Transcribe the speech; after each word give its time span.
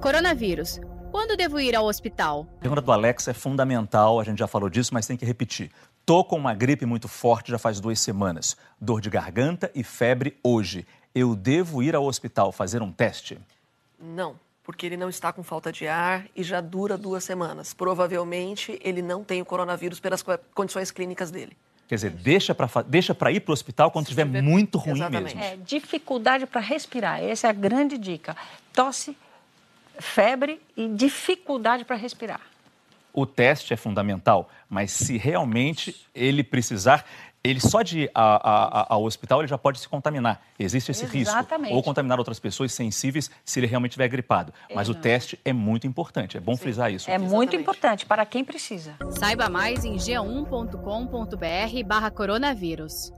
Coronavírus. 0.00 0.80
Quando 1.10 1.36
devo 1.36 1.60
ir 1.60 1.76
ao 1.76 1.86
hospital? 1.86 2.46
A 2.58 2.60
pergunta 2.60 2.82
do 2.82 2.92
Alex 2.92 3.28
é 3.28 3.32
fundamental, 3.32 4.18
a 4.18 4.24
gente 4.24 4.38
já 4.38 4.46
falou 4.46 4.68
disso, 4.68 4.92
mas 4.92 5.06
tem 5.06 5.16
que 5.16 5.24
repetir. 5.24 5.70
Tô 6.04 6.24
com 6.24 6.36
uma 6.36 6.54
gripe 6.54 6.84
muito 6.84 7.08
forte 7.08 7.50
já 7.50 7.58
faz 7.58 7.80
duas 7.80 8.00
semanas. 8.00 8.56
Dor 8.80 9.00
de 9.00 9.08
garganta 9.08 9.70
e 9.74 9.82
febre 9.82 10.36
hoje. 10.42 10.86
Eu 11.14 11.34
devo 11.34 11.82
ir 11.82 11.94
ao 11.94 12.04
hospital 12.04 12.52
fazer 12.52 12.82
um 12.82 12.92
teste? 12.92 13.38
Não, 13.98 14.34
porque 14.62 14.84
ele 14.84 14.96
não 14.96 15.08
está 15.08 15.32
com 15.32 15.42
falta 15.42 15.70
de 15.70 15.86
ar 15.86 16.26
e 16.34 16.42
já 16.42 16.60
dura 16.60 16.98
duas 16.98 17.24
semanas. 17.24 17.72
Provavelmente 17.72 18.78
ele 18.82 19.00
não 19.00 19.22
tem 19.22 19.40
o 19.40 19.44
coronavírus 19.44 20.00
pelas 20.00 20.24
condições 20.54 20.90
clínicas 20.90 21.30
dele. 21.30 21.56
Quer 21.86 21.96
dizer, 21.96 22.10
deixa 22.10 22.54
para 22.54 22.82
deixa 22.82 23.16
ir 23.30 23.40
para 23.40 23.50
o 23.50 23.52
hospital 23.52 23.90
quando 23.90 24.06
estiver 24.06 24.24
muito 24.24 24.78
ruim 24.78 24.94
Exatamente. 24.94 25.36
mesmo. 25.36 25.40
É, 25.40 25.56
dificuldade 25.56 26.46
para 26.46 26.60
respirar, 26.60 27.22
essa 27.22 27.46
é 27.46 27.50
a 27.50 27.52
grande 27.52 27.98
dica. 27.98 28.34
Tosse, 28.72 29.16
febre 29.98 30.60
e 30.76 30.88
dificuldade 30.88 31.84
para 31.84 31.96
respirar. 31.96 32.40
O 33.12 33.24
teste 33.24 33.72
é 33.72 33.76
fundamental, 33.76 34.50
mas 34.68 34.90
se 34.90 35.16
realmente 35.16 35.94
ele 36.12 36.42
precisar, 36.42 37.06
ele 37.44 37.60
só 37.60 37.82
de 37.82 38.00
ir 38.00 38.10
a, 38.14 38.82
a, 38.82 38.94
ao 38.94 39.04
hospital 39.04 39.40
ele 39.40 39.46
já 39.46 39.56
pode 39.56 39.78
se 39.78 39.88
contaminar. 39.88 40.42
Existe 40.58 40.90
esse 40.90 41.04
Exatamente. 41.04 41.68
risco. 41.68 41.76
Ou 41.76 41.82
contaminar 41.82 42.18
outras 42.18 42.40
pessoas 42.40 42.72
sensíveis 42.72 43.30
se 43.44 43.60
ele 43.60 43.66
realmente 43.66 43.92
estiver 43.92 44.08
gripado. 44.08 44.52
Mas 44.74 44.88
o 44.88 44.94
teste 44.94 45.38
é 45.44 45.52
muito 45.52 45.86
importante. 45.86 46.36
É 46.36 46.40
bom 46.40 46.56
Sim. 46.56 46.62
frisar 46.62 46.92
isso. 46.92 47.08
É 47.08 47.18
muito 47.18 47.54
importante 47.54 48.06
para 48.06 48.24
quem 48.26 48.42
precisa. 48.44 48.96
Saiba 49.10 49.48
mais 49.48 49.84
em 49.84 49.96
g1.com.br 49.96 51.86
barra 51.86 52.10
coronavírus. 52.10 53.12